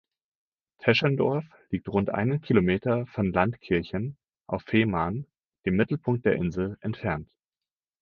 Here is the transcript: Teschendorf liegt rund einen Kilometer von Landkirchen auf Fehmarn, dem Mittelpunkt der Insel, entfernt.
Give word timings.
Teschendorf 0.79 1.45
liegt 1.69 1.87
rund 1.87 2.09
einen 2.09 2.41
Kilometer 2.41 3.05
von 3.05 3.31
Landkirchen 3.31 4.17
auf 4.47 4.63
Fehmarn, 4.63 5.27
dem 5.67 5.75
Mittelpunkt 5.75 6.25
der 6.25 6.37
Insel, 6.37 6.79
entfernt. 6.81 7.29